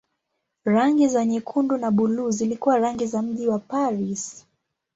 [0.65, 4.45] Rangi za nyekundu na buluu zilikuwa rangi za mji wa Paris.